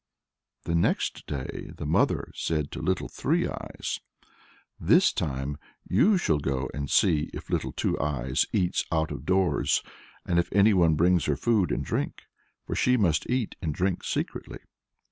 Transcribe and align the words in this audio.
The 0.63 0.73
next 0.73 1.27
day 1.27 1.69
the 1.77 1.85
mother 1.85 2.31
said 2.33 2.71
to 2.71 2.81
Little 2.81 3.07
Three 3.07 3.47
Eyes, 3.47 3.99
"This 4.79 5.13
time 5.13 5.59
you 5.87 6.17
shall 6.17 6.39
go 6.39 6.71
and 6.73 6.89
see 6.89 7.29
if 7.35 7.51
Little 7.51 7.71
Two 7.71 7.99
Eyes 8.01 8.47
eats 8.51 8.83
out 8.91 9.11
of 9.11 9.27
doors, 9.27 9.83
and 10.25 10.39
if 10.39 10.51
anyone 10.51 10.95
brings 10.95 11.25
her 11.25 11.35
food 11.37 11.71
and 11.71 11.85
drink, 11.85 12.23
for 12.65 12.73
she 12.73 12.97
must 12.97 13.29
eat 13.29 13.55
and 13.61 13.75
drink 13.75 14.03
secretly." 14.03 14.61